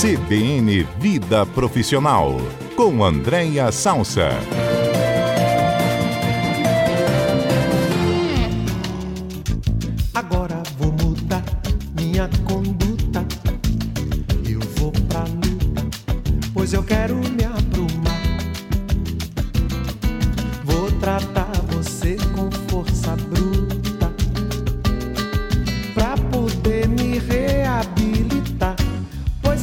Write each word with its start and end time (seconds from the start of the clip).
CBN 0.00 0.82
Vida 0.98 1.44
Profissional, 1.44 2.40
com 2.74 3.04
Andréia 3.04 3.70
Salsa. 3.70 4.30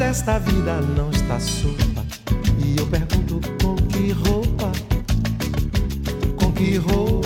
Esta 0.08 0.40
vida 0.40 0.80
não 0.96 1.10
está 1.12 1.38
solta. 1.38 2.06
E 2.64 2.78
eu 2.80 2.88
pergunto 2.88 3.42
com 3.62 3.76
que 3.76 4.12
roupa, 4.12 4.72
com 6.38 6.52
que 6.54 6.78
roupa 6.78 7.17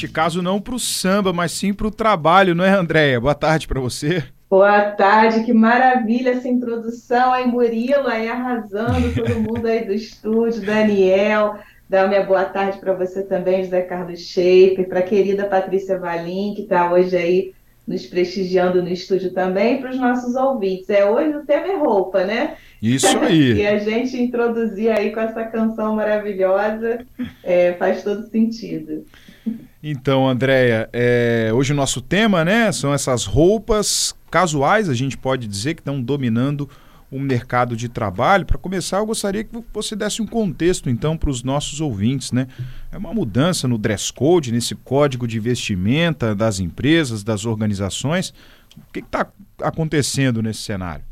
Neste 0.00 0.14
caso, 0.14 0.40
não 0.40 0.58
para 0.58 0.74
o 0.74 0.78
samba, 0.78 1.30
mas 1.30 1.52
sim 1.52 1.74
para 1.74 1.86
o 1.86 1.90
trabalho, 1.90 2.54
não 2.54 2.64
é, 2.64 2.70
Andréia? 2.70 3.20
Boa 3.20 3.34
tarde 3.34 3.68
para 3.68 3.78
você. 3.78 4.24
Boa 4.48 4.92
tarde, 4.92 5.44
que 5.44 5.52
maravilha 5.52 6.30
essa 6.30 6.48
introdução 6.48 7.34
aí, 7.34 7.46
Murilo, 7.46 8.06
aí 8.06 8.26
arrasando 8.26 9.14
todo 9.14 9.34
mundo 9.38 9.66
aí 9.66 9.84
do 9.84 9.92
estúdio, 9.92 10.64
Daniel, 10.64 11.58
dá 11.86 12.08
minha 12.08 12.24
boa 12.24 12.46
tarde 12.46 12.78
para 12.78 12.94
você 12.94 13.22
também, 13.24 13.62
José 13.62 13.82
Carlos 13.82 14.20
Schaefer, 14.20 14.88
para 14.88 15.00
a 15.00 15.02
querida 15.02 15.44
Patrícia 15.44 15.98
Valim, 15.98 16.54
que 16.56 16.62
está 16.62 16.90
hoje 16.90 17.14
aí 17.14 17.52
nos 17.86 18.06
prestigiando 18.06 18.82
no 18.82 18.88
estúdio 18.88 19.34
também, 19.34 19.82
para 19.82 19.90
os 19.90 19.98
nossos 19.98 20.34
ouvintes. 20.34 20.88
É, 20.88 21.04
hoje 21.04 21.36
o 21.36 21.44
tema 21.44 21.66
é 21.66 21.76
roupa, 21.76 22.24
né? 22.24 22.56
Isso 22.80 23.06
E 23.28 23.66
aí. 23.66 23.66
a 23.66 23.78
gente 23.78 24.16
introduzir 24.16 24.90
aí 24.90 25.12
com 25.12 25.20
essa 25.20 25.44
canção 25.44 25.96
maravilhosa 25.96 27.04
é, 27.44 27.74
faz 27.74 28.02
todo 28.02 28.26
sentido. 28.30 29.04
Então, 29.82 30.28
Andréia, 30.28 30.88
é, 30.92 31.50
hoje 31.54 31.72
o 31.72 31.76
nosso 31.76 32.02
tema, 32.02 32.44
né, 32.44 32.70
são 32.70 32.92
essas 32.92 33.24
roupas 33.24 34.14
casuais, 34.30 34.88
a 34.88 34.94
gente 34.94 35.16
pode 35.16 35.46
dizer, 35.46 35.74
que 35.74 35.80
estão 35.80 36.02
dominando 36.02 36.68
o 37.10 37.18
mercado 37.18 37.74
de 37.74 37.88
trabalho. 37.88 38.44
Para 38.44 38.58
começar, 38.58 38.98
eu 38.98 39.06
gostaria 39.06 39.42
que 39.42 39.50
você 39.72 39.96
desse 39.96 40.22
um 40.22 40.26
contexto, 40.26 40.88
então, 40.88 41.16
para 41.16 41.30
os 41.30 41.42
nossos 41.42 41.80
ouvintes, 41.80 42.30
né? 42.30 42.46
É 42.92 42.98
uma 42.98 43.12
mudança 43.12 43.66
no 43.66 43.76
dress 43.76 44.12
code, 44.12 44.52
nesse 44.52 44.74
código 44.76 45.26
de 45.26 45.40
vestimenta 45.40 46.34
das 46.34 46.60
empresas, 46.60 47.24
das 47.24 47.44
organizações. 47.46 48.32
O 48.76 48.92
que 48.92 49.00
está 49.00 49.26
acontecendo 49.60 50.40
nesse 50.40 50.60
cenário? 50.60 51.04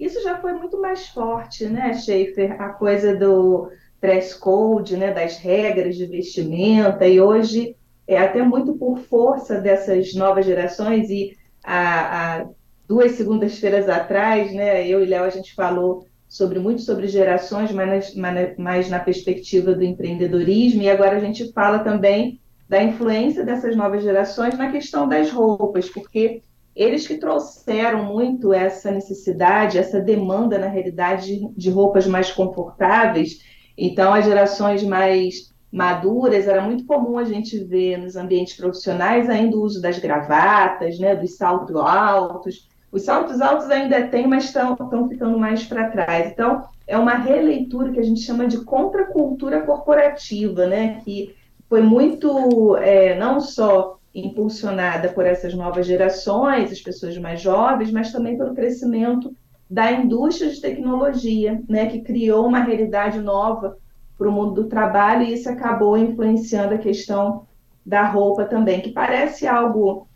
Isso 0.00 0.20
já 0.22 0.40
foi 0.40 0.52
muito 0.54 0.80
mais 0.80 1.08
forte, 1.08 1.66
né, 1.66 1.94
Schaefer? 1.94 2.60
A 2.60 2.70
coisa 2.70 3.14
do 3.14 3.70
dress 4.00 4.38
code, 4.38 4.96
né, 4.96 5.12
das 5.12 5.36
regras 5.36 5.96
de 5.96 6.06
vestimenta, 6.06 7.06
e 7.06 7.20
hoje 7.20 7.76
é 8.06 8.18
até 8.18 8.42
muito 8.42 8.74
por 8.74 8.98
força 8.98 9.60
dessas 9.60 10.14
novas 10.14 10.46
gerações, 10.46 11.10
e 11.10 11.36
há, 11.64 12.38
há 12.40 12.46
duas 12.86 13.12
segundas-feiras 13.12 13.88
atrás, 13.88 14.52
né, 14.52 14.86
eu 14.86 15.02
e 15.02 15.06
Léo, 15.06 15.24
a 15.24 15.30
gente 15.30 15.54
falou 15.54 16.06
sobre 16.28 16.58
muito 16.58 16.82
sobre 16.82 17.08
gerações, 17.08 17.72
mas, 17.72 18.14
mas, 18.14 18.56
mas 18.56 18.90
na 18.90 18.98
perspectiva 18.98 19.74
do 19.74 19.82
empreendedorismo, 19.82 20.82
e 20.82 20.90
agora 20.90 21.16
a 21.16 21.20
gente 21.20 21.52
fala 21.52 21.80
também 21.80 22.40
da 22.68 22.82
influência 22.82 23.44
dessas 23.44 23.74
novas 23.74 24.02
gerações 24.02 24.56
na 24.56 24.70
questão 24.70 25.08
das 25.08 25.30
roupas, 25.30 25.88
porque 25.88 26.42
eles 26.76 27.08
que 27.08 27.16
trouxeram 27.16 28.04
muito 28.04 28.52
essa 28.52 28.90
necessidade, 28.90 29.78
essa 29.78 30.00
demanda, 30.00 30.58
na 30.58 30.68
realidade, 30.68 31.26
de, 31.26 31.48
de 31.56 31.70
roupas 31.70 32.06
mais 32.06 32.30
confortáveis. 32.30 33.40
Então, 33.78 34.12
as 34.12 34.24
gerações 34.24 34.82
mais 34.82 35.54
maduras, 35.70 36.48
era 36.48 36.60
muito 36.60 36.84
comum 36.84 37.16
a 37.16 37.24
gente 37.24 37.62
ver 37.62 37.98
nos 37.98 38.16
ambientes 38.16 38.56
profissionais 38.56 39.28
ainda 39.30 39.56
o 39.56 39.62
uso 39.62 39.80
das 39.80 39.98
gravatas, 39.98 40.98
né, 40.98 41.14
dos 41.14 41.36
saltos 41.36 41.76
altos. 41.76 42.68
Os 42.90 43.02
saltos 43.02 43.40
altos 43.40 43.70
ainda 43.70 44.08
tem, 44.08 44.26
mas 44.26 44.44
estão 44.44 44.76
ficando 45.08 45.38
mais 45.38 45.62
para 45.64 45.90
trás. 45.90 46.32
Então, 46.32 46.64
é 46.86 46.98
uma 46.98 47.14
releitura 47.14 47.92
que 47.92 48.00
a 48.00 48.02
gente 48.02 48.20
chama 48.20 48.48
de 48.48 48.64
contracultura 48.64 49.60
corporativa, 49.60 50.66
né, 50.66 51.00
que 51.04 51.36
foi 51.68 51.82
muito, 51.82 52.76
é, 52.78 53.16
não 53.16 53.40
só 53.40 53.98
impulsionada 54.14 55.10
por 55.10 55.24
essas 55.24 55.54
novas 55.54 55.86
gerações, 55.86 56.72
as 56.72 56.80
pessoas 56.80 57.16
mais 57.18 57.40
jovens, 57.40 57.92
mas 57.92 58.10
também 58.10 58.36
pelo 58.36 58.54
crescimento 58.54 59.32
da 59.70 59.92
indústria 59.92 60.50
de 60.50 60.60
tecnologia, 60.60 61.62
né, 61.68 61.86
que 61.86 62.00
criou 62.00 62.46
uma 62.46 62.60
realidade 62.60 63.20
nova 63.20 63.76
para 64.16 64.28
o 64.28 64.32
mundo 64.32 64.62
do 64.62 64.68
trabalho 64.68 65.22
e 65.22 65.34
isso 65.34 65.48
acabou 65.48 65.96
influenciando 65.96 66.74
a 66.74 66.78
questão 66.78 67.46
da 67.84 68.06
roupa 68.06 68.44
também, 68.44 68.80
que 68.80 68.90
parece 68.90 69.46
algo 69.46 70.08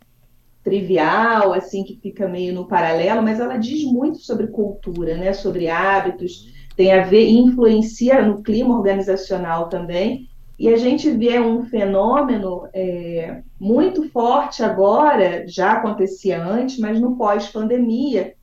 trivial, 0.64 1.52
assim, 1.52 1.82
que 1.84 1.96
fica 1.96 2.28
meio 2.28 2.54
no 2.54 2.66
paralelo, 2.66 3.22
mas 3.22 3.40
ela 3.40 3.56
diz 3.56 3.84
muito 3.84 4.18
sobre 4.18 4.46
cultura, 4.46 5.16
né, 5.16 5.32
sobre 5.32 5.68
hábitos, 5.68 6.52
tem 6.76 6.92
a 6.92 7.04
ver, 7.04 7.28
influencia 7.28 8.22
no 8.22 8.42
clima 8.42 8.76
organizacional 8.76 9.68
também, 9.68 10.28
e 10.58 10.68
a 10.68 10.76
gente 10.76 11.10
vê 11.10 11.40
um 11.40 11.64
fenômeno 11.64 12.68
é, 12.72 13.42
muito 13.58 14.08
forte 14.10 14.62
agora, 14.62 15.44
já 15.48 15.72
acontecia 15.72 16.42
antes, 16.42 16.78
mas 16.78 17.00
no 17.00 17.16
pós-pandemia, 17.16 18.34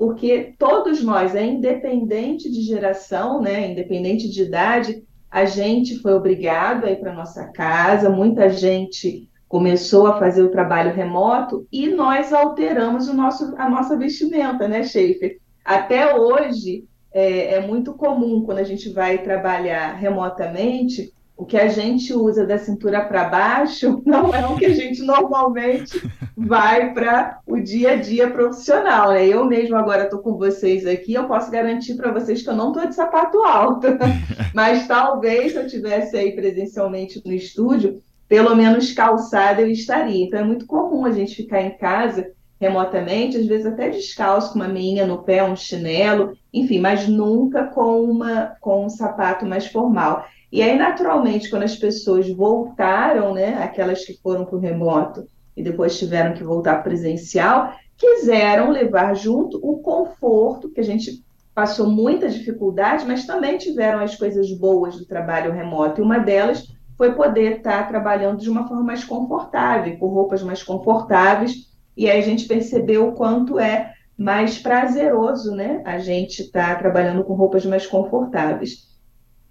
porque 0.00 0.54
todos 0.58 1.04
nós, 1.04 1.34
é 1.34 1.44
independente 1.44 2.50
de 2.50 2.62
geração, 2.62 3.38
né, 3.38 3.70
independente 3.70 4.30
de 4.30 4.44
idade, 4.44 5.04
a 5.30 5.44
gente 5.44 5.98
foi 5.98 6.14
obrigado 6.14 6.86
a 6.86 6.90
ir 6.90 6.96
para 6.96 7.12
nossa 7.12 7.48
casa, 7.48 8.08
muita 8.08 8.48
gente 8.48 9.28
começou 9.46 10.06
a 10.06 10.18
fazer 10.18 10.42
o 10.42 10.50
trabalho 10.50 10.94
remoto 10.94 11.66
e 11.70 11.86
nós 11.86 12.32
alteramos 12.32 13.08
o 13.08 13.14
nosso, 13.14 13.54
a 13.58 13.68
nossa 13.68 13.94
vestimenta, 13.94 14.66
né, 14.66 14.82
Schaefer? 14.84 15.36
Até 15.62 16.18
hoje 16.18 16.86
é, 17.12 17.56
é 17.56 17.66
muito 17.66 17.92
comum 17.92 18.42
quando 18.42 18.60
a 18.60 18.64
gente 18.64 18.88
vai 18.88 19.18
trabalhar 19.18 19.96
remotamente 19.96 21.12
o 21.40 21.46
que 21.46 21.56
a 21.56 21.68
gente 21.68 22.12
usa 22.12 22.44
da 22.44 22.58
cintura 22.58 23.02
para 23.02 23.24
baixo 23.24 24.02
não 24.04 24.34
é 24.34 24.46
o 24.46 24.56
que 24.56 24.66
a 24.66 24.74
gente 24.74 25.00
normalmente 25.02 25.98
vai 26.36 26.92
para 26.92 27.40
o 27.46 27.58
dia 27.58 27.92
a 27.92 27.96
dia 27.96 28.30
profissional. 28.30 29.12
Né? 29.12 29.26
Eu 29.26 29.46
mesmo 29.46 29.74
agora 29.74 30.04
estou 30.04 30.18
com 30.18 30.36
vocês 30.36 30.86
aqui, 30.86 31.14
eu 31.14 31.24
posso 31.24 31.50
garantir 31.50 31.94
para 31.94 32.12
vocês 32.12 32.42
que 32.42 32.50
eu 32.50 32.54
não 32.54 32.72
estou 32.72 32.86
de 32.86 32.94
sapato 32.94 33.38
alto, 33.38 33.86
mas 34.54 34.86
talvez 34.86 35.52
se 35.52 35.58
eu 35.58 35.66
tivesse 35.66 36.14
aí 36.14 36.32
presencialmente 36.32 37.22
no 37.24 37.32
estúdio, 37.32 38.02
pelo 38.28 38.54
menos 38.54 38.92
calçada 38.92 39.62
eu 39.62 39.70
estaria. 39.70 40.26
Então 40.26 40.40
é 40.40 40.44
muito 40.44 40.66
comum 40.66 41.06
a 41.06 41.10
gente 41.10 41.34
ficar 41.34 41.62
em 41.62 41.74
casa 41.78 42.32
remotamente, 42.60 43.38
às 43.38 43.46
vezes 43.46 43.66
até 43.66 43.88
descalço, 43.88 44.52
com 44.52 44.58
uma 44.58 44.68
meinha 44.68 45.06
no 45.06 45.22
pé, 45.22 45.42
um 45.42 45.56
chinelo, 45.56 46.36
enfim, 46.52 46.78
mas 46.78 47.08
nunca 47.08 47.64
com, 47.64 48.02
uma, 48.02 48.54
com 48.60 48.84
um 48.84 48.90
sapato 48.90 49.46
mais 49.46 49.66
formal. 49.66 50.26
E 50.52 50.62
aí, 50.62 50.76
naturalmente, 50.76 51.48
quando 51.48 51.62
as 51.62 51.76
pessoas 51.76 52.28
voltaram, 52.28 53.32
né, 53.32 53.62
aquelas 53.62 54.04
que 54.04 54.20
foram 54.20 54.44
para 54.44 54.56
o 54.56 54.60
remoto 54.60 55.24
e 55.56 55.62
depois 55.62 55.98
tiveram 55.98 56.34
que 56.34 56.44
voltar 56.44 56.82
presencial, 56.82 57.72
quiseram 57.96 58.70
levar 58.70 59.14
junto 59.14 59.58
o 59.62 59.78
conforto, 59.78 60.70
que 60.70 60.80
a 60.80 60.84
gente 60.84 61.24
passou 61.54 61.88
muita 61.88 62.28
dificuldade, 62.28 63.06
mas 63.06 63.26
também 63.26 63.58
tiveram 63.58 64.00
as 64.00 64.16
coisas 64.16 64.50
boas 64.52 64.96
do 64.96 65.06
trabalho 65.06 65.52
remoto. 65.52 66.00
E 66.00 66.04
uma 66.04 66.18
delas 66.18 66.66
foi 66.96 67.14
poder 67.14 67.58
estar 67.58 67.88
trabalhando 67.88 68.40
de 68.40 68.50
uma 68.50 68.68
forma 68.68 68.82
mais 68.82 69.04
confortável, 69.04 69.96
com 69.98 70.08
roupas 70.08 70.42
mais 70.42 70.62
confortáveis. 70.62 71.69
E 71.96 72.08
aí 72.08 72.18
a 72.18 72.24
gente 72.24 72.46
percebeu 72.46 73.08
o 73.08 73.12
quanto 73.12 73.58
é 73.58 73.92
mais 74.16 74.58
prazeroso, 74.58 75.54
né, 75.54 75.82
a 75.84 75.98
gente 75.98 76.42
estar 76.42 76.78
trabalhando 76.78 77.24
com 77.24 77.34
roupas 77.34 77.64
mais 77.64 77.86
confortáveis. 77.86 78.90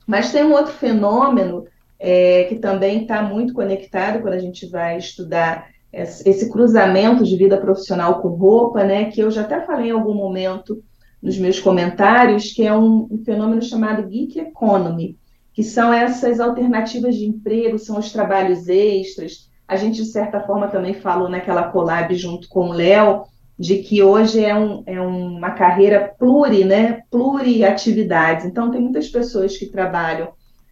Mas 0.05 0.31
tem 0.31 0.43
um 0.43 0.53
outro 0.53 0.73
fenômeno 0.73 1.65
é, 1.99 2.45
que 2.45 2.55
também 2.55 3.01
está 3.01 3.21
muito 3.21 3.53
conectado 3.53 4.21
quando 4.21 4.35
a 4.35 4.39
gente 4.39 4.67
vai 4.69 4.97
estudar 4.97 5.67
esse 5.91 6.49
cruzamento 6.49 7.23
de 7.23 7.35
vida 7.35 7.57
profissional 7.57 8.21
com 8.21 8.29
roupa, 8.29 8.83
né? 8.83 9.05
Que 9.05 9.21
eu 9.21 9.31
já 9.31 9.41
até 9.41 9.59
falei 9.65 9.89
em 9.89 9.93
algum 9.93 10.13
momento 10.13 10.83
nos 11.21 11.37
meus 11.37 11.59
comentários, 11.59 12.53
que 12.53 12.65
é 12.65 12.73
um, 12.73 13.07
um 13.11 13.23
fenômeno 13.25 13.61
chamado 13.61 14.07
geek 14.07 14.39
economy, 14.39 15.17
que 15.51 15.63
são 15.63 15.91
essas 15.91 16.39
alternativas 16.39 17.15
de 17.15 17.25
emprego, 17.25 17.77
são 17.77 17.97
os 17.97 18.11
trabalhos 18.11 18.67
extras, 18.69 19.48
a 19.69 19.75
gente, 19.75 19.97
de 19.97 20.09
certa 20.09 20.41
forma, 20.41 20.67
também 20.67 20.95
falou 20.95 21.29
naquela 21.29 21.69
collab 21.69 22.13
junto 22.15 22.49
com 22.49 22.69
o 22.69 22.73
Léo, 22.73 23.25
de 23.57 23.77
que 23.77 24.01
hoje 24.01 24.43
é, 24.43 24.55
um, 24.55 24.81
é 24.87 24.99
uma 24.99 25.51
carreira 25.51 26.11
pluri, 26.17 26.65
né? 26.65 27.03
Pluriatividades. 27.11 28.45
Então, 28.45 28.71
tem 28.71 28.81
muitas 28.81 29.07
pessoas 29.09 29.55
que 29.55 29.67
trabalham 29.67 30.29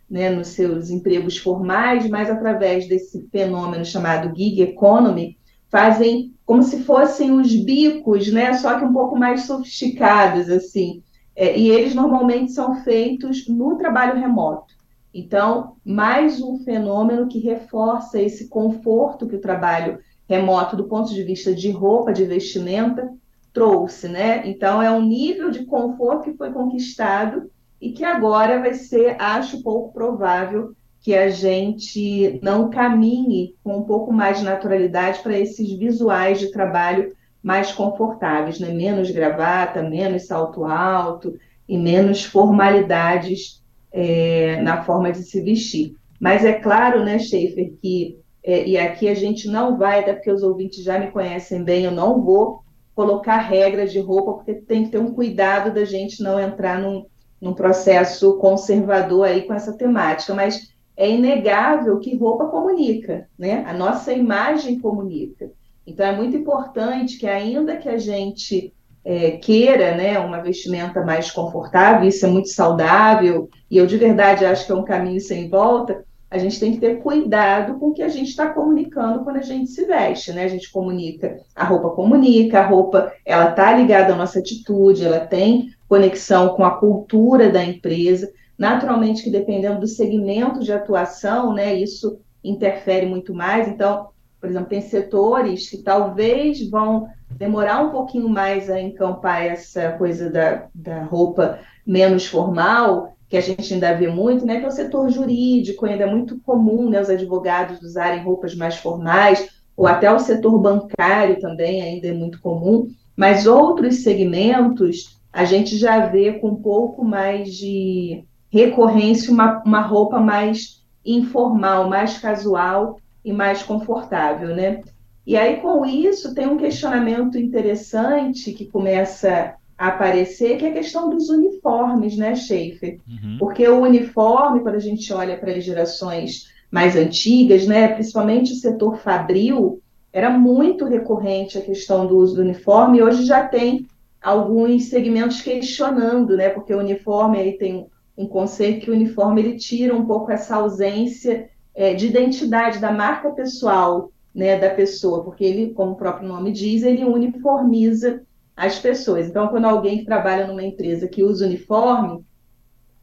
né, 0.09 0.31
nos 0.31 0.47
seus 0.47 0.89
empregos 0.89 1.38
formais, 1.38 2.09
mas 2.09 2.27
através 2.27 2.88
desse 2.88 3.27
fenômeno 3.31 3.85
chamado 3.85 4.35
gig 4.35 4.61
economy, 4.61 5.38
fazem 5.69 6.33
como 6.43 6.63
se 6.63 6.83
fossem 6.83 7.31
os 7.33 7.53
bicos, 7.53 8.31
né? 8.31 8.53
Só 8.53 8.79
que 8.79 8.85
um 8.85 8.93
pouco 8.93 9.15
mais 9.15 9.41
sofisticados, 9.41 10.50
assim. 10.50 11.03
É, 11.35 11.55
e 11.55 11.69
eles 11.69 11.93
normalmente 11.93 12.51
são 12.51 12.83
feitos 12.83 13.47
no 13.47 13.77
trabalho 13.77 14.19
remoto. 14.19 14.73
Então, 15.19 15.77
mais 15.83 16.39
um 16.43 16.59
fenômeno 16.59 17.27
que 17.27 17.39
reforça 17.39 18.21
esse 18.21 18.47
conforto 18.49 19.25
que 19.25 19.35
o 19.35 19.41
trabalho 19.41 19.97
remoto, 20.29 20.77
do 20.77 20.83
ponto 20.83 21.11
de 21.11 21.23
vista 21.23 21.55
de 21.55 21.71
roupa, 21.71 22.13
de 22.13 22.23
vestimenta, 22.23 23.11
trouxe, 23.51 24.07
né? 24.07 24.47
Então, 24.47 24.79
é 24.79 24.91
um 24.91 25.01
nível 25.01 25.49
de 25.49 25.65
conforto 25.65 26.25
que 26.25 26.37
foi 26.37 26.51
conquistado 26.51 27.49
e 27.81 27.93
que 27.93 28.03
agora 28.03 28.59
vai 28.59 28.75
ser, 28.75 29.19
acho 29.19 29.63
pouco 29.63 29.91
provável, 29.91 30.75
que 31.01 31.15
a 31.15 31.29
gente 31.29 32.39
não 32.43 32.69
caminhe 32.69 33.55
com 33.63 33.77
um 33.77 33.83
pouco 33.85 34.13
mais 34.13 34.37
de 34.37 34.45
naturalidade 34.45 35.23
para 35.23 35.35
esses 35.35 35.73
visuais 35.73 36.39
de 36.39 36.51
trabalho 36.51 37.11
mais 37.41 37.71
confortáveis, 37.71 38.59
né? 38.59 38.69
menos 38.71 39.09
gravata, 39.09 39.81
menos 39.81 40.27
salto 40.27 40.63
alto 40.63 41.33
e 41.67 41.75
menos 41.75 42.23
formalidades 42.23 43.65
é, 43.92 44.62
na 44.62 44.84
forma 44.84 45.12
de 45.12 45.24
se 45.24 45.42
vestir. 45.42 45.95
Mas 46.19 46.44
é 46.44 46.54
claro, 46.54 47.04
né, 47.04 47.19
Schaefer, 47.19 47.74
que, 47.81 48.18
é, 48.44 48.68
e 48.68 48.78
aqui 48.78 49.07
a 49.07 49.13
gente 49.13 49.48
não 49.48 49.78
vai, 49.78 50.00
até 50.00 50.13
porque 50.13 50.31
os 50.31 50.44
ouvintes 50.44 50.84
já 50.84 51.00
me 51.00 51.12
conhecem 51.12 51.63
bem, 51.63 51.84
eu 51.84 51.92
não 51.92 52.22
vou 52.22 52.62
colocar 52.95 53.38
regras 53.38 53.92
de 53.92 54.00
roupa, 54.00 54.34
porque 54.34 54.56
tem 54.56 54.86
que 54.86 54.92
ter 54.92 54.98
um 54.98 55.13
cuidado 55.13 55.74
da 55.74 55.86
gente 55.86 56.24
não 56.24 56.39
entrar 56.39 56.81
num, 56.81 57.06
num 57.39 57.54
processo 57.54 58.38
conservador 58.38 59.28
aí 59.28 59.44
com 59.44 59.54
essa 59.54 59.74
temática, 59.74 60.34
mas 60.34 60.74
é 60.95 61.07
inegável 61.07 62.00
que 62.00 62.16
roupa 62.16 62.48
comunica, 62.48 63.30
né? 63.38 63.63
A 63.68 63.74
nossa 63.74 64.12
imagem 64.12 64.80
comunica. 64.80 65.51
Então 65.86 66.06
é 66.06 66.16
muito 66.16 66.36
importante 66.36 67.19
que 67.19 67.28
ainda 67.28 67.78
que 67.78 67.88
a 67.88 68.00
gente 68.00 68.74
é, 69.09 69.31
queira, 69.38 69.95
né, 69.95 70.19
uma 70.19 70.42
vestimenta 70.42 71.01
mais 71.01 71.31
confortável, 71.31 72.09
isso 72.09 72.25
é 72.25 72.30
muito 72.30 72.50
saudável 72.50 73.50
e 73.71 73.77
eu 73.77 73.88
de 73.88 73.95
verdade 73.95 74.44
acho 74.44 74.65
que 74.65 74.71
é 74.74 74.75
um 74.75 74.83
caminho 74.83 75.21
sem 75.21 75.50
volta. 75.50 76.04
A 76.30 76.38
gente 76.38 76.59
tem 76.59 76.74
que 76.74 76.80
ter 76.81 77.00
cuidado 77.00 77.80
com 77.80 77.88
o 77.88 77.94
que 77.94 78.01
a 78.04 78.09
gente 78.09 78.27
está 78.27 78.50
comunicando 78.50 79.24
quando 79.24 79.38
a 79.38 79.42
gente 79.42 79.71
se 79.71 79.86
veste, 79.86 80.33
né? 80.33 80.44
A 80.44 80.50
gente 80.50 80.69
comunica, 80.69 81.38
a 81.56 81.63
roupa 81.63 81.92
comunica, 81.92 82.59
a 82.59 82.68
roupa 82.68 83.13
ela 83.25 83.51
está 83.51 83.71
ligada 83.71 84.12
à 84.12 84.15
nossa 84.18 84.39
atitude, 84.39 85.06
ela 85.06 85.21
tem 85.21 85.69
conexão 85.88 86.50
com 86.50 86.65
a 86.65 86.71
cultura 86.71 87.50
da 87.50 87.63
empresa. 87.63 88.30
Naturalmente 88.57 89.24
que 89.24 89.30
dependendo 89.30 89.80
do 89.80 89.88
segmento 89.88 90.60
de 90.60 90.74
atuação, 90.74 91.53
né, 91.53 91.74
isso 91.74 92.19
interfere 92.44 93.06
muito 93.06 93.33
mais. 93.33 93.69
Então, 93.69 94.10
por 94.39 94.50
exemplo, 94.50 94.69
tem 94.69 94.81
setores 94.81 95.69
que 95.69 95.78
talvez 95.78 96.69
vão 96.69 97.07
demorar 97.31 97.84
um 97.84 97.89
pouquinho 97.89 98.30
mais 98.30 98.69
a 98.69 98.80
encampar 98.80 99.44
essa 99.44 99.92
coisa 99.94 100.30
da, 100.30 100.68
da 100.74 101.04
roupa 101.04 101.60
menos 101.86 102.25
formal, 102.25 103.16
que 103.30 103.36
a 103.36 103.42
gente 103.42 103.74
ainda 103.74 103.94
vê 103.94 104.07
muito, 104.07 104.45
né, 104.45 104.60
que 104.60 104.66
é 104.66 104.68
o 104.68 104.72
setor 104.72 105.10
jurídico, 105.10 105.86
ainda 105.86 106.04
é 106.04 106.10
muito 106.10 106.39
comum 106.42 106.89
né, 106.89 107.01
os 107.01 107.10
advogados 107.10 107.81
usarem 107.81 108.24
roupas 108.24 108.56
mais 108.56 108.78
formais, 108.78 109.50
ou 109.75 109.86
até 109.86 110.12
o 110.12 110.19
setor 110.19 110.57
bancário 110.60 111.39
também 111.39 111.81
ainda 111.81 112.07
é 112.07 112.13
muito 112.13 112.39
comum, 112.42 112.89
mas 113.16 113.45
outros 113.45 114.04
segmentos 114.04 115.19
a 115.31 115.44
gente 115.44 115.78
já 115.78 116.06
vê 116.07 116.34
com 116.34 116.50
um 116.50 116.62
pouco 116.62 117.04
mais 117.04 117.54
de 117.56 118.24
recorrência 118.50 119.31
uma, 119.31 119.62
uma 119.63 119.81
roupa 119.81 120.19
mais 120.19 120.81
informal, 121.06 121.89
mais 121.89 122.18
casual 122.18 122.98
e 123.27 123.33
mais 123.33 123.62
confortável, 123.62 124.56
né? 124.56 124.81
E 125.25 125.35
aí, 125.35 125.57
com 125.57 125.85
isso, 125.85 126.33
tem 126.33 126.47
um 126.47 126.56
questionamento 126.56 127.38
interessante 127.38 128.53
que 128.53 128.65
começa 128.65 129.56
a 129.77 129.88
aparecer, 129.88 130.57
que 130.57 130.65
é 130.65 130.69
a 130.69 130.74
questão 130.74 131.09
dos 131.09 131.27
uniformes, 131.27 132.15
né, 132.15 132.33
Schaefer? 132.35 133.00
Uhum. 133.06 133.35
Porque 133.38 133.68
o 133.68 133.81
uniforme, 133.81 134.62
quando 134.62 134.75
a 134.75 134.79
gente 134.79 135.12
olha 135.12 135.38
para 135.38 135.51
as 135.51 135.65
gerações 135.65 136.47
mais 136.71 136.95
antigas, 136.95 137.68
né, 137.68 137.89
principalmente 137.89 138.53
o 138.53 138.56
setor 138.56 138.97
fabril, 139.00 139.81
era 140.13 140.29
muito 140.29 140.85
recorrente 140.85 141.57
a 141.57 141.62
questão 141.62 142.07
do 142.07 142.18
uso 142.18 142.35
do 142.35 142.41
uniforme, 142.41 143.00
e 143.00 143.03
hoje 143.03 143.25
já 143.25 143.45
tem 143.45 143.85
alguns 144.21 144.85
segmentos 144.85 145.41
questionando, 145.41 146.38
né, 146.38 146.47
porque 146.47 146.74
o 146.74 146.79
uniforme 146.79 147.38
aí 147.38 147.57
tem 147.57 147.88
um 148.18 148.25
conceito 148.25 148.85
que 148.85 148.91
o 148.91 148.94
uniforme 148.94 149.41
ele 149.41 149.57
tira 149.57 149.94
um 149.94 150.06
pouco 150.06 150.31
essa 150.31 150.56
ausência 150.56 151.50
é, 151.77 151.94
de 151.94 152.07
identidade 152.07 152.79
da 152.79 152.91
marca 152.91 153.29
pessoal 153.29 154.12
né, 154.33 154.57
da 154.57 154.71
pessoa, 154.71 155.24
porque 155.24 155.45
ele, 155.45 155.74
como 155.74 155.91
o 155.91 155.95
próprio 155.95 156.27
nome 156.27 156.51
diz, 156.51 156.81
ele 156.81 157.06
uniformiza 157.06 158.24
as 158.56 158.79
pessoas. 158.79 159.27
Então, 159.27 159.47
quando 159.50 159.65
alguém 159.65 160.00
que 160.00 160.06
trabalha 160.06 160.47
numa 160.47 160.63
empresa 160.63 161.07
que 161.07 161.24
usa 161.24 161.45
uniforme, 161.45 162.25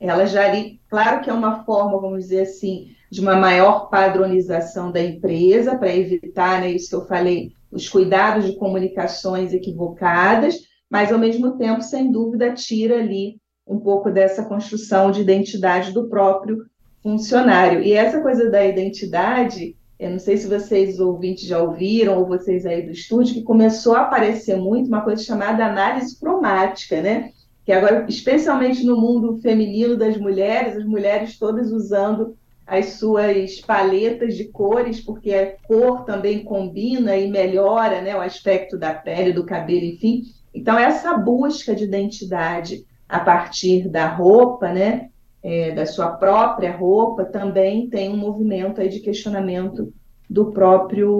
ela 0.00 0.26
já 0.26 0.44
ali, 0.44 0.80
claro 0.90 1.22
que 1.22 1.30
é 1.30 1.32
uma 1.32 1.64
forma, 1.64 2.00
vamos 2.00 2.24
dizer 2.24 2.42
assim, 2.42 2.88
de 3.10 3.20
uma 3.20 3.36
maior 3.36 3.88
padronização 3.88 4.90
da 4.90 5.00
empresa, 5.00 5.78
para 5.78 5.94
evitar, 5.94 6.60
né, 6.60 6.72
isso 6.72 6.88
que 6.88 6.96
eu 6.96 7.06
falei, 7.06 7.52
os 7.70 7.88
cuidados 7.88 8.44
de 8.44 8.56
comunicações 8.56 9.52
equivocadas, 9.52 10.56
mas 10.90 11.12
ao 11.12 11.18
mesmo 11.18 11.56
tempo, 11.56 11.80
sem 11.80 12.10
dúvida, 12.10 12.52
tira 12.52 12.98
ali 12.98 13.36
um 13.64 13.78
pouco 13.78 14.10
dessa 14.10 14.44
construção 14.44 15.12
de 15.12 15.20
identidade 15.20 15.92
do 15.92 16.08
próprio 16.08 16.64
funcionário. 17.04 17.82
E 17.82 17.92
essa 17.92 18.22
coisa 18.22 18.50
da 18.50 18.64
identidade, 18.64 19.76
eu 20.00 20.10
não 20.10 20.18
sei 20.18 20.38
se 20.38 20.48
vocês 20.48 20.98
ouvintes 20.98 21.46
já 21.46 21.62
ouviram, 21.62 22.18
ou 22.18 22.26
vocês 22.26 22.64
aí 22.64 22.80
do 22.80 22.92
estúdio, 22.92 23.34
que 23.34 23.42
começou 23.42 23.94
a 23.94 24.00
aparecer 24.00 24.56
muito 24.56 24.88
uma 24.88 25.02
coisa 25.02 25.22
chamada 25.22 25.66
análise 25.66 26.18
cromática, 26.18 27.02
né? 27.02 27.30
Que 27.66 27.72
agora, 27.72 28.06
especialmente 28.08 28.84
no 28.84 28.98
mundo 28.98 29.38
feminino 29.42 29.96
das 29.96 30.16
mulheres, 30.16 30.78
as 30.78 30.84
mulheres 30.86 31.38
todas 31.38 31.70
usando 31.70 32.34
as 32.66 32.94
suas 32.94 33.60
paletas 33.60 34.34
de 34.34 34.44
cores, 34.44 34.98
porque 34.98 35.34
a 35.34 35.52
cor 35.66 36.04
também 36.04 36.42
combina 36.42 37.14
e 37.14 37.30
melhora 37.30 38.00
né, 38.00 38.16
o 38.16 38.22
aspecto 38.22 38.78
da 38.78 38.94
pele, 38.94 39.34
do 39.34 39.44
cabelo, 39.44 39.84
enfim. 39.84 40.22
Então, 40.54 40.78
essa 40.78 41.14
busca 41.18 41.74
de 41.74 41.84
identidade 41.84 42.86
a 43.06 43.20
partir 43.20 43.86
da 43.90 44.08
roupa, 44.08 44.72
né, 44.72 45.10
é, 45.44 45.72
da 45.72 45.84
sua 45.84 46.08
própria 46.08 46.74
roupa, 46.74 47.22
também 47.22 47.90
tem 47.90 48.08
um 48.08 48.16
movimento 48.16 48.80
aí 48.80 48.88
de 48.88 49.00
questionamento 49.00 49.92
do 50.28 50.46
próprio 50.52 51.12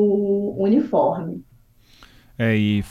uniforme. 0.57 1.45
É, 2.39 2.57
e 2.57 2.83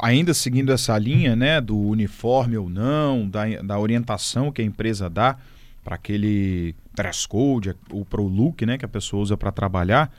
ainda 0.00 0.32
seguindo 0.32 0.72
essa 0.72 0.96
linha, 0.96 1.34
né, 1.34 1.60
do 1.60 1.76
uniforme 1.76 2.56
ou 2.56 2.70
não, 2.70 3.28
da, 3.28 3.44
da 3.62 3.78
orientação 3.78 4.52
que 4.52 4.62
a 4.62 4.64
empresa 4.64 5.10
dá 5.10 5.36
para 5.82 5.96
aquele 5.96 6.74
dress 6.94 7.26
code 7.26 7.74
ou 7.92 8.04
para 8.04 8.20
o 8.20 8.28
look, 8.28 8.64
né, 8.64 8.78
que 8.78 8.84
a 8.84 8.88
pessoa 8.88 9.22
usa 9.22 9.36
para 9.36 9.50
trabalhar, 9.50 10.10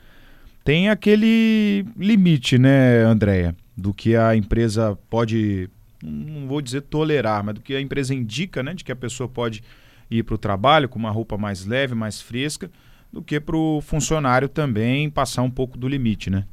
tem 0.62 0.90
aquele 0.90 1.86
limite, 1.96 2.58
né, 2.58 3.02
Andréia, 3.02 3.56
do 3.74 3.94
que 3.94 4.14
a 4.14 4.36
empresa 4.36 4.96
pode 5.08 5.70
não 6.02 6.46
vou 6.46 6.62
dizer 6.62 6.82
tolerar, 6.82 7.44
mas 7.44 7.54
do 7.54 7.60
que 7.60 7.74
a 7.74 7.80
empresa 7.80 8.14
indica, 8.14 8.62
né, 8.62 8.74
de 8.74 8.84
que 8.84 8.92
a 8.92 8.96
pessoa 8.96 9.28
pode 9.28 9.62
ir 10.10 10.24
para 10.24 10.34
o 10.34 10.38
trabalho 10.38 10.88
com 10.88 10.98
uma 10.98 11.10
roupa 11.10 11.38
mais 11.38 11.64
leve, 11.64 11.94
mais 11.94 12.20
fresca, 12.20 12.70
do 13.12 13.22
que 13.22 13.40
para 13.40 13.56
o 13.56 13.80
funcionário 13.80 14.48
também 14.48 15.10
passar 15.10 15.42
um 15.42 15.50
pouco 15.50 15.76
do 15.76 15.88
limite, 15.88 16.30
né? 16.30 16.44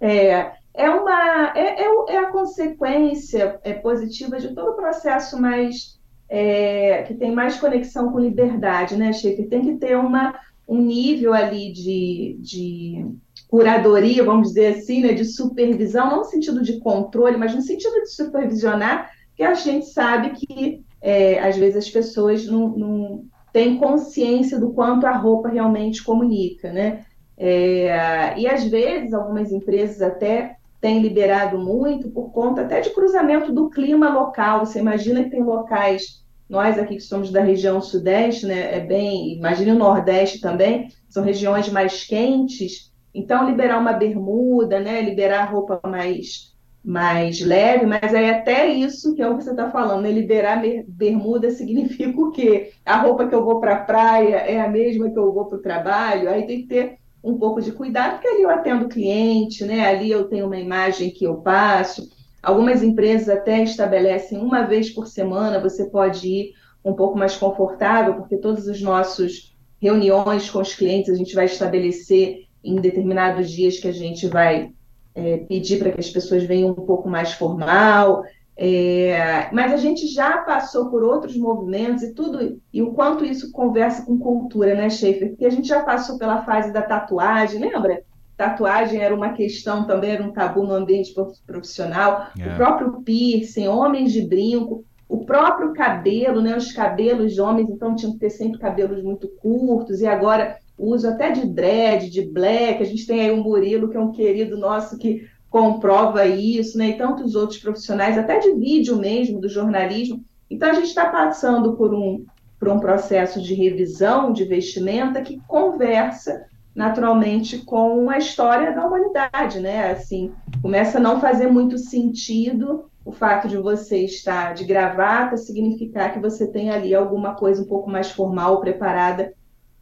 É, 0.00 0.52
é 0.74 0.90
uma 0.90 1.52
é, 1.54 1.82
é, 1.82 2.14
é 2.14 2.18
a 2.18 2.30
consequência 2.30 3.58
é, 3.62 3.72
positiva 3.72 4.38
de 4.38 4.54
todo 4.54 4.70
o 4.70 4.76
processo 4.76 5.40
mais 5.40 5.98
é, 6.28 7.04
que 7.04 7.14
tem 7.14 7.32
mais 7.32 7.56
conexão 7.58 8.10
com 8.10 8.18
liberdade, 8.18 8.96
né, 8.96 9.12
Chico? 9.12 9.48
Tem 9.48 9.62
que 9.62 9.76
ter 9.76 9.96
uma, 9.96 10.34
um 10.66 10.80
nível 10.80 11.32
ali 11.32 11.72
de, 11.72 12.36
de 12.40 13.06
curadoria, 13.46 14.24
vamos 14.24 14.48
dizer 14.48 14.74
assim, 14.74 15.02
né, 15.02 15.12
de 15.12 15.24
supervisão, 15.24 16.08
não 16.08 16.16
no 16.18 16.24
sentido 16.24 16.60
de 16.62 16.80
controle, 16.80 17.36
mas 17.36 17.54
no 17.54 17.62
sentido 17.62 18.00
de 18.02 18.10
supervisionar, 18.10 19.10
que 19.36 19.42
a 19.42 19.54
gente 19.54 19.86
sabe 19.86 20.30
que 20.30 20.82
é, 21.04 21.38
às 21.40 21.56
vezes 21.56 21.76
as 21.76 21.90
pessoas 21.90 22.46
não, 22.46 22.68
não 22.76 23.24
têm 23.52 23.78
consciência 23.78 24.58
do 24.58 24.72
quanto 24.72 25.06
a 25.06 25.16
roupa 25.16 25.48
realmente 25.50 26.02
comunica, 26.02 26.72
né? 26.72 27.04
É, 27.36 28.38
e 28.38 28.46
às 28.48 28.64
vezes 28.64 29.12
algumas 29.12 29.52
empresas 29.52 30.00
até 30.02 30.56
têm 30.80 31.00
liberado 31.00 31.58
muito 31.58 32.10
por 32.10 32.32
conta 32.32 32.62
até 32.62 32.80
de 32.80 32.90
cruzamento 32.90 33.52
do 33.52 33.70
clima 33.70 34.10
local. 34.14 34.66
Você 34.66 34.78
imagina 34.80 35.24
que 35.24 35.30
tem 35.30 35.42
locais, 35.42 36.24
nós 36.48 36.78
aqui 36.78 36.96
que 36.96 37.02
somos 37.02 37.30
da 37.32 37.40
região 37.42 37.80
sudeste, 37.80 38.46
né, 38.46 38.76
é 38.76 38.80
bem, 38.80 39.34
imagine 39.36 39.72
o 39.72 39.78
nordeste 39.78 40.40
também, 40.40 40.88
são 41.08 41.22
regiões 41.24 41.68
mais 41.70 42.04
quentes, 42.04 42.92
Então, 43.14 43.48
liberar 43.48 43.78
uma 43.80 43.92
bermuda, 43.92 44.80
né? 44.80 45.00
Liberar 45.00 45.44
roupa 45.52 45.80
mais 45.86 46.53
mais 46.84 47.40
leve, 47.40 47.86
mas 47.86 48.14
aí 48.14 48.28
até 48.28 48.68
isso 48.68 49.14
que 49.14 49.22
é 49.22 49.28
o 49.28 49.38
que 49.38 49.44
você 49.44 49.52
está 49.52 49.70
falando, 49.70 50.02
né? 50.02 50.10
liberar 50.10 50.62
bermuda 50.86 51.50
significa 51.50 52.20
o 52.20 52.30
quê? 52.30 52.72
A 52.84 52.98
roupa 52.98 53.26
que 53.26 53.34
eu 53.34 53.42
vou 53.42 53.58
para 53.58 53.76
a 53.76 53.84
praia 53.84 54.36
é 54.36 54.60
a 54.60 54.68
mesma 54.68 55.10
que 55.10 55.18
eu 55.18 55.32
vou 55.32 55.46
para 55.46 55.56
o 55.56 55.62
trabalho, 55.62 56.28
aí 56.28 56.46
tem 56.46 56.60
que 56.60 56.68
ter 56.68 56.98
um 57.22 57.38
pouco 57.38 57.62
de 57.62 57.72
cuidado, 57.72 58.12
porque 58.12 58.28
ali 58.28 58.42
eu 58.42 58.50
atendo 58.50 58.88
cliente, 58.88 59.64
né? 59.64 59.86
ali 59.86 60.10
eu 60.10 60.24
tenho 60.24 60.44
uma 60.44 60.58
imagem 60.58 61.10
que 61.10 61.24
eu 61.24 61.36
passo. 61.36 62.06
Algumas 62.42 62.82
empresas 62.82 63.30
até 63.30 63.62
estabelecem 63.62 64.36
uma 64.36 64.64
vez 64.64 64.90
por 64.90 65.06
semana, 65.06 65.58
você 65.58 65.86
pode 65.86 66.28
ir 66.28 66.52
um 66.84 66.92
pouco 66.92 67.16
mais 67.16 67.34
confortável, 67.34 68.16
porque 68.16 68.36
todos 68.36 68.66
os 68.66 68.82
nossos 68.82 69.56
reuniões 69.80 70.50
com 70.50 70.60
os 70.60 70.74
clientes 70.74 71.10
a 71.10 71.16
gente 71.16 71.34
vai 71.34 71.46
estabelecer 71.46 72.44
em 72.62 72.76
determinados 72.76 73.50
dias 73.50 73.78
que 73.78 73.88
a 73.88 73.92
gente 73.92 74.26
vai 74.26 74.73
é, 75.14 75.38
pedir 75.38 75.78
para 75.78 75.92
que 75.92 76.00
as 76.00 76.10
pessoas 76.10 76.42
venham 76.44 76.70
um 76.70 76.74
pouco 76.74 77.08
mais 77.08 77.32
formal, 77.32 78.24
é, 78.56 79.48
mas 79.52 79.72
a 79.72 79.76
gente 79.76 80.06
já 80.06 80.38
passou 80.38 80.88
por 80.88 81.02
outros 81.02 81.36
movimentos 81.36 82.02
e 82.04 82.14
tudo, 82.14 82.60
e 82.72 82.82
o 82.82 82.92
quanto 82.92 83.24
isso 83.24 83.50
conversa 83.50 84.04
com 84.04 84.18
cultura, 84.18 84.74
né, 84.74 84.88
Schaefer? 84.88 85.30
Porque 85.30 85.46
a 85.46 85.50
gente 85.50 85.66
já 85.66 85.82
passou 85.82 86.18
pela 86.18 86.44
fase 86.44 86.72
da 86.72 86.82
tatuagem, 86.82 87.60
lembra? 87.60 88.02
Tatuagem 88.36 89.00
era 89.00 89.14
uma 89.14 89.32
questão 89.32 89.86
também, 89.86 90.10
era 90.10 90.22
um 90.22 90.32
tabu 90.32 90.64
no 90.64 90.74
ambiente 90.74 91.14
profissional. 91.46 92.26
É. 92.38 92.52
O 92.52 92.56
próprio 92.56 93.02
piercing, 93.02 93.68
homens 93.68 94.12
de 94.12 94.22
brinco, 94.22 94.84
o 95.08 95.24
próprio 95.24 95.72
cabelo, 95.72 96.40
né? 96.40 96.56
Os 96.56 96.72
cabelos 96.72 97.32
de 97.32 97.40
homens, 97.40 97.68
então 97.70 97.94
tinham 97.94 98.12
que 98.12 98.18
ter 98.18 98.30
sempre 98.30 98.58
cabelos 98.58 99.02
muito 99.02 99.28
curtos, 99.40 100.00
e 100.00 100.06
agora 100.06 100.56
uso 100.78 101.08
até 101.08 101.30
de 101.30 101.46
dread, 101.46 102.10
de 102.10 102.22
black. 102.22 102.82
A 102.82 102.86
gente 102.86 103.06
tem 103.06 103.20
aí 103.20 103.30
o 103.30 103.42
Murilo, 103.42 103.88
que 103.88 103.96
é 103.96 104.00
um 104.00 104.12
querido 104.12 104.56
nosso 104.56 104.98
que 104.98 105.26
comprova 105.48 106.26
isso, 106.26 106.76
né? 106.76 106.88
E 106.88 106.98
tantos 106.98 107.34
outros 107.34 107.58
profissionais, 107.58 108.18
até 108.18 108.38
de 108.38 108.52
vídeo 108.54 108.96
mesmo, 108.96 109.40
do 109.40 109.48
jornalismo. 109.48 110.24
Então, 110.50 110.70
a 110.70 110.74
gente 110.74 110.88
está 110.88 111.06
passando 111.06 111.74
por 111.76 111.94
um, 111.94 112.24
por 112.58 112.68
um 112.68 112.80
processo 112.80 113.40
de 113.40 113.54
revisão 113.54 114.32
de 114.32 114.44
vestimenta 114.44 115.22
que 115.22 115.40
conversa 115.46 116.44
naturalmente 116.74 117.58
com 117.58 118.10
a 118.10 118.18
história 118.18 118.72
da 118.72 118.84
humanidade, 118.84 119.60
né? 119.60 119.92
Assim, 119.92 120.32
começa 120.60 120.98
a 120.98 121.00
não 121.00 121.20
fazer 121.20 121.46
muito 121.46 121.78
sentido 121.78 122.90
o 123.04 123.12
fato 123.12 123.46
de 123.46 123.56
você 123.56 123.98
estar 124.04 124.54
de 124.54 124.64
gravata 124.64 125.36
significar 125.36 126.12
que 126.12 126.18
você 126.18 126.46
tem 126.46 126.70
ali 126.70 126.94
alguma 126.94 127.34
coisa 127.34 127.62
um 127.62 127.66
pouco 127.66 127.88
mais 127.88 128.10
formal, 128.10 128.60
preparada 128.60 129.32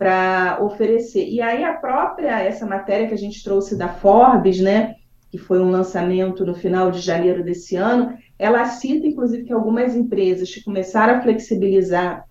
para 0.03 0.59
oferecer. 0.61 1.29
E 1.29 1.41
aí 1.41 1.63
a 1.63 1.75
própria, 1.75 2.41
essa 2.41 2.67
matéria 2.67 3.07
que 3.07 3.15
a 3.15 3.19
gente 3.19 3.43
trouxe 3.45 3.79
da 3.79 3.89
Forbes, 3.89 4.59
né, 4.59 4.97
que 5.31 5.39
foi 5.39 5.61
um 5.61 5.71
lançamento 5.71 6.45
no 6.45 6.57
final 6.57 6.91
de 6.91 6.99
janeiro 6.99 7.45
desse 7.45 7.77
ano, 7.77 8.19
ela 8.37 8.65
cita, 8.65 9.07
inclusive, 9.07 9.45
que 9.45 9.53
algumas 9.53 9.95
empresas 9.95 10.53
que 10.53 10.65
começaram 10.65 11.15
a 11.15 11.21
flexibilizar 11.23 12.25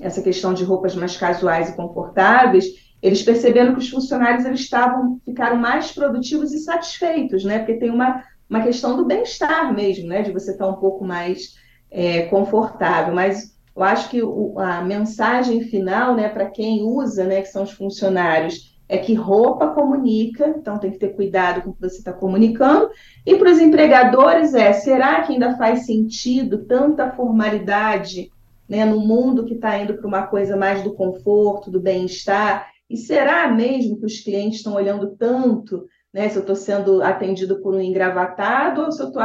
essa 0.00 0.20
questão 0.20 0.52
de 0.52 0.64
roupas 0.64 0.96
mais 0.96 1.16
casuais 1.16 1.70
e 1.70 1.76
confortáveis, 1.76 2.66
eles 3.00 3.22
perceberam 3.22 3.74
que 3.74 3.78
os 3.78 3.88
funcionários 3.88 4.44
eles 4.44 4.60
estavam 4.60 5.20
ficaram 5.24 5.56
mais 5.56 5.92
produtivos 5.92 6.52
e 6.52 6.58
satisfeitos, 6.58 7.44
né? 7.44 7.58
Porque 7.58 7.74
tem 7.74 7.90
uma, 7.90 8.24
uma 8.50 8.62
questão 8.62 8.96
do 8.96 9.04
bem-estar 9.04 9.72
mesmo, 9.72 10.08
né? 10.08 10.22
De 10.22 10.32
você 10.32 10.50
estar 10.50 10.66
um 10.66 10.74
pouco 10.74 11.04
mais 11.04 11.54
é, 11.90 12.22
confortável. 12.22 13.14
Mas 13.14 13.56
eu 13.78 13.84
acho 13.84 14.10
que 14.10 14.20
o, 14.20 14.58
a 14.58 14.82
mensagem 14.82 15.60
final, 15.60 16.16
né, 16.16 16.28
para 16.28 16.50
quem 16.50 16.82
usa, 16.82 17.24
né, 17.24 17.42
que 17.42 17.48
são 17.48 17.62
os 17.62 17.70
funcionários, 17.70 18.76
é 18.88 18.98
que 18.98 19.14
roupa 19.14 19.68
comunica, 19.68 20.48
então 20.48 20.78
tem 20.78 20.90
que 20.90 20.98
ter 20.98 21.14
cuidado 21.14 21.62
com 21.62 21.70
o 21.70 21.74
que 21.74 21.82
você 21.82 21.98
está 21.98 22.12
comunicando. 22.12 22.90
E 23.24 23.36
para 23.36 23.52
os 23.52 23.60
empregadores 23.60 24.52
é, 24.52 24.72
será 24.72 25.22
que 25.22 25.32
ainda 25.32 25.56
faz 25.56 25.86
sentido 25.86 26.64
tanta 26.64 27.12
formalidade 27.12 28.32
né, 28.68 28.84
no 28.84 28.98
mundo 28.98 29.44
que 29.44 29.54
está 29.54 29.78
indo 29.78 29.94
para 29.94 30.08
uma 30.08 30.26
coisa 30.26 30.56
mais 30.56 30.82
do 30.82 30.94
conforto, 30.94 31.70
do 31.70 31.78
bem-estar? 31.78 32.66
E 32.90 32.96
será 32.96 33.46
mesmo 33.46 33.96
que 34.00 34.06
os 34.06 34.18
clientes 34.18 34.58
estão 34.58 34.74
olhando 34.74 35.14
tanto 35.16 35.86
né, 36.12 36.28
se 36.28 36.36
eu 36.36 36.40
estou 36.40 36.56
sendo 36.56 37.00
atendido 37.00 37.60
por 37.60 37.76
um 37.76 37.80
engravatado 37.80 38.80
ou 38.80 38.90
se 38.90 39.00
eu 39.00 39.06
estou 39.06 39.22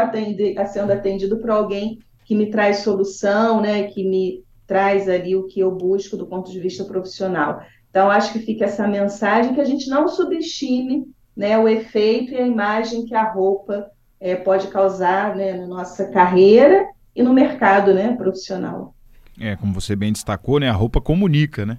sendo 0.68 0.92
atendido 0.92 1.40
por 1.40 1.50
alguém 1.50 1.98
que 2.26 2.36
me 2.36 2.50
traz 2.50 2.78
solução, 2.78 3.62
né, 3.62 3.84
que 3.84 4.04
me 4.04 4.44
traz 4.66 5.10
ali 5.10 5.36
o 5.36 5.48
que 5.48 5.60
eu 5.60 5.72
busco 5.72 6.18
do 6.18 6.26
ponto 6.26 6.52
de 6.52 6.60
vista 6.60 6.84
profissional. 6.84 7.62
Então, 7.90 8.10
acho 8.10 8.34
que 8.34 8.40
fica 8.40 8.66
essa 8.66 8.88
mensagem 8.88 9.54
que 9.54 9.62
a 9.62 9.66
gente 9.66 9.90
não 9.90 10.08
subestime 10.08 11.06
né, 11.36 11.58
o 11.58 11.68
efeito 11.68 12.34
e 12.34 12.38
a 12.38 12.48
imagem 12.48 13.06
que 13.06 13.14
a 13.14 13.32
roupa 13.32 13.88
é, 14.20 14.36
pode 14.36 14.68
causar 14.68 15.36
né, 15.36 15.54
na 15.54 15.68
nossa 15.68 16.08
carreira 16.08 16.88
e 17.16 17.22
no 17.22 17.34
mercado 17.34 17.94
né, 17.94 18.16
profissional. 18.16 18.96
É, 19.40 19.56
como 19.56 19.74
você 19.74 19.96
bem 19.96 20.12
destacou, 20.14 20.60
né, 20.60 20.70
a 20.70 20.74
roupa 20.74 21.02
comunica, 21.02 21.66
né? 21.66 21.78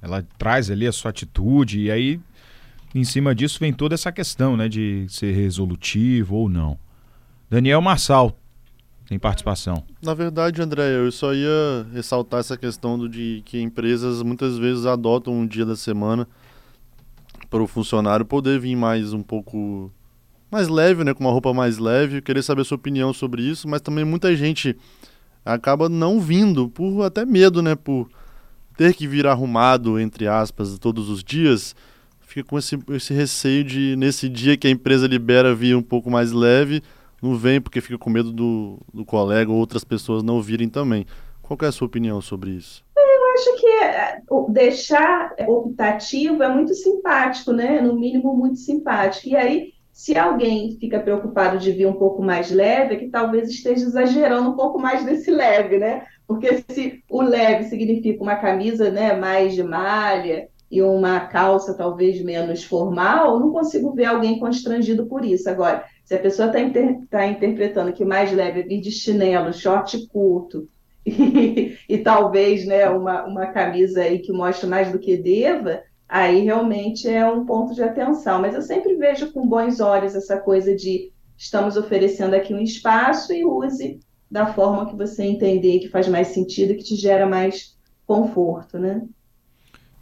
Ela 0.00 0.24
traz 0.36 0.70
ali 0.70 0.86
a 0.86 0.92
sua 0.92 1.10
atitude 1.10 1.80
e 1.80 1.90
aí, 1.90 2.20
em 2.92 3.04
cima 3.04 3.34
disso, 3.34 3.60
vem 3.60 3.72
toda 3.72 3.94
essa 3.94 4.10
questão 4.10 4.56
né, 4.56 4.68
de 4.68 5.06
ser 5.08 5.32
resolutivo 5.32 6.36
ou 6.36 6.48
não. 6.48 6.76
Daniel 7.48 7.80
Marçal, 7.80 8.36
tem 9.06 9.18
participação. 9.18 9.82
Na 10.02 10.14
verdade, 10.14 10.62
André, 10.62 10.96
eu 10.96 11.10
só 11.12 11.34
ia 11.34 11.86
ressaltar 11.92 12.40
essa 12.40 12.56
questão 12.56 12.98
do, 12.98 13.08
de 13.08 13.42
que 13.44 13.60
empresas 13.60 14.22
muitas 14.22 14.58
vezes 14.58 14.86
adotam 14.86 15.34
um 15.34 15.46
dia 15.46 15.66
da 15.66 15.76
semana 15.76 16.26
para 17.50 17.62
o 17.62 17.66
funcionário 17.66 18.24
poder 18.24 18.58
vir 18.58 18.74
mais 18.76 19.12
um 19.12 19.22
pouco 19.22 19.92
mais 20.50 20.68
leve, 20.68 21.02
né, 21.02 21.14
com 21.14 21.24
uma 21.24 21.32
roupa 21.32 21.52
mais 21.52 21.78
leve. 21.78 22.18
Eu 22.18 22.22
queria 22.22 22.42
saber 22.42 22.62
a 22.62 22.64
sua 22.64 22.76
opinião 22.76 23.12
sobre 23.12 23.42
isso, 23.42 23.68
mas 23.68 23.80
também 23.80 24.04
muita 24.04 24.34
gente 24.36 24.76
acaba 25.44 25.88
não 25.88 26.20
vindo 26.20 26.68
por 26.68 27.02
até 27.02 27.24
medo, 27.24 27.62
né, 27.62 27.74
por 27.74 28.08
ter 28.76 28.94
que 28.94 29.06
vir 29.06 29.26
arrumado 29.26 29.98
entre 29.98 30.26
aspas 30.28 30.78
todos 30.78 31.08
os 31.08 31.22
dias. 31.22 31.74
Fica 32.20 32.48
com 32.48 32.58
esse, 32.58 32.78
esse 32.90 33.12
receio 33.12 33.64
de 33.64 33.96
nesse 33.96 34.28
dia 34.28 34.56
que 34.56 34.66
a 34.66 34.70
empresa 34.70 35.06
libera 35.06 35.54
vir 35.54 35.76
um 35.76 35.82
pouco 35.82 36.10
mais 36.10 36.32
leve, 36.32 36.82
não 37.22 37.36
vem 37.36 37.60
porque 37.60 37.80
fica 37.80 37.96
com 37.96 38.10
medo 38.10 38.32
do, 38.32 38.80
do 38.92 39.04
colega 39.04 39.50
ou 39.50 39.56
outras 39.56 39.84
pessoas 39.84 40.24
não 40.24 40.42
virem 40.42 40.68
também. 40.68 41.06
Qual 41.40 41.56
é 41.62 41.66
a 41.66 41.72
sua 41.72 41.86
opinião 41.86 42.20
sobre 42.20 42.50
isso? 42.50 42.84
Eu 42.96 43.34
acho 43.34 43.60
que 43.60 43.66
é, 43.66 44.20
deixar 44.48 45.34
optativo 45.46 46.42
é 46.42 46.48
muito 46.48 46.74
simpático, 46.74 47.52
né? 47.52 47.80
No 47.80 47.94
mínimo, 47.94 48.36
muito 48.36 48.58
simpático. 48.58 49.28
E 49.28 49.36
aí, 49.36 49.72
se 49.92 50.16
alguém 50.18 50.76
fica 50.80 50.98
preocupado 50.98 51.58
de 51.58 51.70
vir 51.70 51.86
um 51.86 51.94
pouco 51.94 52.22
mais 52.22 52.50
leve, 52.50 52.94
é 52.94 52.98
que 52.98 53.08
talvez 53.08 53.48
esteja 53.48 53.84
exagerando 53.84 54.50
um 54.50 54.56
pouco 54.56 54.78
mais 54.78 55.04
desse 55.04 55.30
leve, 55.30 55.78
né? 55.78 56.04
Porque 56.26 56.64
se 56.68 57.02
o 57.10 57.22
leve 57.22 57.64
significa 57.64 58.22
uma 58.22 58.36
camisa 58.36 58.90
né, 58.90 59.14
mais 59.14 59.54
de 59.54 59.62
malha 59.62 60.48
e 60.70 60.80
uma 60.80 61.20
calça 61.20 61.76
talvez 61.76 62.22
menos 62.22 62.64
formal, 62.64 63.34
eu 63.34 63.40
não 63.40 63.52
consigo 63.52 63.92
ver 63.92 64.06
alguém 64.06 64.38
constrangido 64.38 65.06
por 65.06 65.24
isso. 65.24 65.48
Agora, 65.50 65.84
se 66.12 66.16
a 66.16 66.20
pessoa 66.20 66.48
está 66.48 66.60
inter 66.60 66.98
tá 67.08 67.26
interpretando 67.26 67.92
que 67.94 68.04
mais 68.04 68.30
leve 68.30 68.60
é 68.60 68.62
vir 68.62 68.82
de 68.82 68.90
chinelo, 68.90 69.50
short 69.50 70.06
curto, 70.08 70.68
e, 71.06 71.74
e, 71.88 71.98
talvez 71.98 72.66
né, 72.66 72.86
uma, 72.90 73.24
uma 73.24 73.46
camisa 73.46 74.02
aí 74.02 74.18
que 74.18 74.30
mostra 74.30 74.68
mais 74.68 74.92
do 74.92 74.98
que 74.98 75.16
deva, 75.16 75.82
aí 76.06 76.44
realmente 76.44 77.08
é 77.08 77.26
um 77.26 77.46
ponto 77.46 77.74
de 77.74 77.82
atenção. 77.82 78.42
Mas 78.42 78.54
eu 78.54 78.60
sempre 78.60 78.94
vejo 78.96 79.32
com 79.32 79.48
bons 79.48 79.80
olhos 79.80 80.14
essa 80.14 80.36
coisa 80.36 80.76
de 80.76 81.10
estamos 81.36 81.78
oferecendo 81.78 82.34
aqui 82.34 82.52
um 82.52 82.60
espaço 82.60 83.32
e 83.32 83.42
use 83.42 83.98
da 84.30 84.52
forma 84.52 84.90
que 84.90 84.94
você 84.94 85.24
entender 85.24 85.78
que 85.78 85.88
faz 85.88 86.06
mais 86.08 86.28
sentido, 86.28 86.74
que 86.74 86.84
te 86.84 86.94
gera 86.94 87.26
mais 87.26 87.74
conforto, 88.06 88.78
né? 88.78 89.02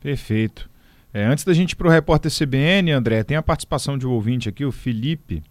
Perfeito. 0.02 0.68
É, 1.14 1.24
antes 1.24 1.44
da 1.44 1.54
gente 1.54 1.72
ir 1.72 1.76
para 1.76 1.86
o 1.86 1.90
repórter 1.90 2.32
CBN, 2.36 2.90
André, 2.90 3.22
tem 3.22 3.36
a 3.36 3.42
participação 3.42 3.96
de 3.96 4.08
um 4.08 4.12
ouvinte 4.12 4.48
aqui, 4.48 4.64
o 4.64 4.72
Felipe 4.72 5.42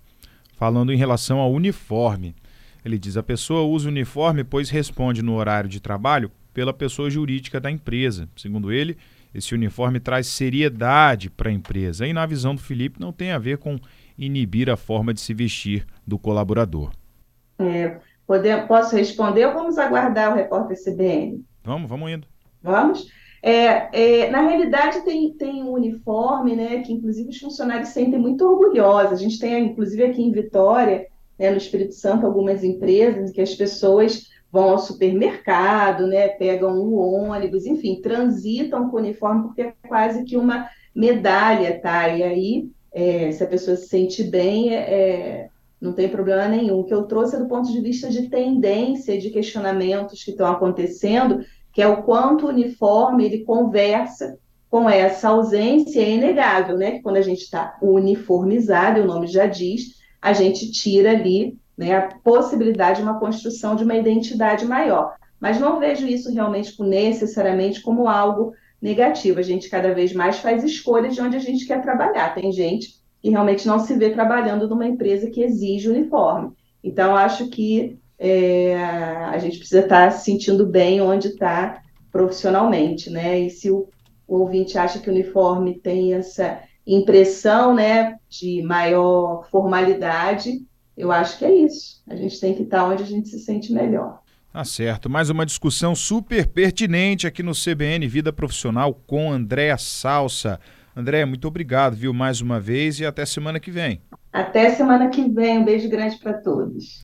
falando 0.59 0.91
em 0.91 0.97
relação 0.97 1.39
ao 1.39 1.53
uniforme. 1.53 2.35
Ele 2.83 2.99
diz: 2.99 3.15
a 3.15 3.23
pessoa 3.23 3.63
usa 3.63 3.87
o 3.87 3.91
uniforme 3.91 4.43
pois 4.43 4.69
responde 4.69 5.23
no 5.23 5.35
horário 5.35 5.69
de 5.69 5.79
trabalho 5.79 6.29
pela 6.53 6.73
pessoa 6.73 7.09
jurídica 7.09 7.61
da 7.61 7.71
empresa. 7.71 8.27
Segundo 8.35 8.71
ele, 8.71 8.97
esse 9.33 9.55
uniforme 9.55 10.01
traz 10.01 10.27
seriedade 10.27 11.29
para 11.29 11.49
a 11.49 11.53
empresa. 11.53 12.05
E 12.05 12.11
na 12.11 12.25
visão 12.25 12.53
do 12.53 12.61
Felipe, 12.61 12.99
não 12.99 13.13
tem 13.13 13.31
a 13.31 13.37
ver 13.37 13.57
com 13.57 13.79
inibir 14.17 14.69
a 14.69 14.75
forma 14.75 15.13
de 15.13 15.21
se 15.21 15.33
vestir 15.33 15.85
do 16.05 16.19
colaborador. 16.19 16.91
É, 17.57 17.97
poder, 18.27 18.67
posso 18.67 18.95
responder 18.97 19.45
ou 19.45 19.53
vamos 19.53 19.77
aguardar 19.77 20.33
o 20.33 20.35
repórter 20.35 20.77
CBN? 20.77 21.45
Vamos, 21.63 21.89
vamos 21.89 22.11
indo. 22.11 22.27
Vamos? 22.61 23.07
É, 23.41 24.23
é, 24.23 24.29
na 24.29 24.41
realidade, 24.41 25.01
tem, 25.01 25.31
tem 25.33 25.63
um 25.63 25.71
uniforme, 25.71 26.55
né, 26.55 26.81
que 26.81 26.91
inclusive 26.91 27.29
os 27.29 27.39
funcionários 27.39 27.89
sentem 27.89 28.19
muito 28.19 28.45
orgulhosos. 28.45 29.13
A 29.13 29.15
gente 29.15 29.39
tem, 29.39 29.65
inclusive, 29.65 30.03
aqui 30.03 30.21
em 30.21 30.31
Vitória, 30.31 31.07
né, 31.37 31.51
no 31.51 31.57
Espírito 31.57 31.93
Santo, 31.93 32.25
algumas 32.25 32.63
empresas 32.63 33.31
que 33.31 33.41
as 33.41 33.55
pessoas 33.55 34.29
vão 34.51 34.71
ao 34.71 34.79
supermercado, 34.79 36.07
né, 36.07 36.27
pegam 36.27 36.71
um 36.71 36.95
ônibus, 36.95 37.65
enfim, 37.65 38.01
transitam 38.01 38.89
com 38.89 38.97
o 38.97 38.99
uniforme 38.99 39.43
porque 39.43 39.61
é 39.61 39.73
quase 39.87 40.23
que 40.23 40.35
uma 40.35 40.67
medalha, 40.93 41.79
tá? 41.79 42.09
E 42.09 42.23
aí 42.23 42.69
é, 42.91 43.31
se 43.31 43.43
a 43.43 43.47
pessoa 43.47 43.77
se 43.77 43.87
sente 43.87 44.23
bem, 44.23 44.73
é, 44.73 44.79
é, 44.79 45.49
não 45.79 45.93
tem 45.93 46.09
problema 46.09 46.47
nenhum. 46.47 46.79
O 46.79 46.83
que 46.83 46.93
eu 46.93 47.03
trouxe 47.03 47.35
é 47.35 47.39
do 47.39 47.47
ponto 47.47 47.71
de 47.71 47.79
vista 47.79 48.09
de 48.09 48.29
tendência, 48.29 49.19
de 49.19 49.29
questionamentos 49.29 50.23
que 50.23 50.31
estão 50.31 50.47
acontecendo, 50.47 51.43
que 51.79 51.83
é 51.83 51.87
o 51.87 52.03
quanto 52.03 52.45
o 52.45 52.49
uniforme 52.49 53.23
ele 53.23 53.45
conversa 53.45 54.37
com 54.69 54.89
essa 54.89 55.29
ausência, 55.29 56.01
é 56.01 56.09
inegável, 56.09 56.77
né? 56.77 56.91
Que 56.91 57.01
quando 57.01 57.15
a 57.15 57.21
gente 57.21 57.43
está 57.43 57.77
uniformizado, 57.81 58.99
o 58.99 59.05
nome 59.05 59.27
já 59.27 59.45
diz, 59.45 59.95
a 60.21 60.33
gente 60.33 60.73
tira 60.73 61.11
ali 61.11 61.57
né, 61.77 61.95
a 61.95 62.09
possibilidade 62.21 62.97
de 62.97 63.03
uma 63.03 63.17
construção 63.17 63.77
de 63.77 63.85
uma 63.85 63.95
identidade 63.95 64.65
maior. 64.65 65.15
Mas 65.39 65.57
não 65.57 65.79
vejo 65.79 66.05
isso 66.05 66.29
realmente 66.33 66.75
necessariamente 66.83 67.81
como 67.81 68.09
algo 68.09 68.51
negativo. 68.81 69.39
A 69.39 69.43
gente 69.43 69.69
cada 69.69 69.93
vez 69.93 70.11
mais 70.11 70.39
faz 70.39 70.65
escolhas 70.65 71.15
de 71.15 71.21
onde 71.21 71.37
a 71.37 71.39
gente 71.39 71.65
quer 71.65 71.81
trabalhar. 71.81 72.35
Tem 72.35 72.51
gente 72.51 72.89
que 73.21 73.29
realmente 73.29 73.65
não 73.65 73.79
se 73.79 73.93
vê 73.95 74.09
trabalhando 74.09 74.67
numa 74.67 74.85
empresa 74.85 75.29
que 75.29 75.41
exige 75.41 75.87
uniforme. 75.87 76.51
Então, 76.83 77.15
acho 77.15 77.47
que 77.47 77.97
é, 78.19 78.75
a 78.75 79.37
gente 79.37 79.57
precisa 79.57 79.81
estar 79.81 80.11
se 80.11 80.25
sentindo 80.25 80.65
bem 80.65 80.99
onde 80.99 81.29
está 81.29 81.81
profissionalmente, 82.11 83.09
né? 83.09 83.39
E 83.39 83.49
se 83.49 83.71
o, 83.71 83.87
o 84.27 84.39
ouvinte 84.39 84.77
acha 84.77 84.99
que 84.99 85.09
o 85.09 85.13
uniforme 85.13 85.79
tem 85.79 86.13
essa 86.13 86.59
impressão, 86.85 87.73
né, 87.75 88.17
de 88.27 88.63
maior 88.63 89.47
formalidade, 89.49 90.59
eu 90.97 91.11
acho 91.11 91.37
que 91.37 91.45
é 91.45 91.53
isso. 91.53 92.01
A 92.09 92.15
gente 92.15 92.39
tem 92.39 92.53
que 92.53 92.63
estar 92.63 92.85
onde 92.85 93.03
a 93.03 93.05
gente 93.05 93.29
se 93.29 93.39
sente 93.39 93.71
melhor. 93.71 94.19
Tá 94.51 94.65
certo. 94.65 95.09
Mais 95.09 95.29
uma 95.29 95.45
discussão 95.45 95.95
super 95.95 96.47
pertinente 96.47 97.27
aqui 97.27 97.43
no 97.43 97.51
CBN 97.53 98.07
Vida 98.07 98.33
Profissional 98.33 98.93
com 98.93 99.31
Andréa 99.31 99.77
Salsa. 99.77 100.59
Andréa, 100.95 101.25
muito 101.25 101.47
obrigado, 101.47 101.95
viu, 101.95 102.11
mais 102.13 102.41
uma 102.41 102.59
vez 102.59 102.99
e 102.99 103.05
até 103.05 103.25
semana 103.25 103.59
que 103.59 103.69
vem. 103.69 104.01
Até 104.33 104.71
semana 104.71 105.09
que 105.09 105.29
vem. 105.29 105.59
Um 105.59 105.65
beijo 105.65 105.87
grande 105.87 106.17
para 106.17 106.33
todos. 106.33 106.97